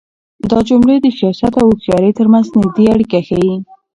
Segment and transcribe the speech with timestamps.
[0.49, 3.55] دا جملې د سياست او هوښيارۍ تر منځ نږدې اړيکه ښيي.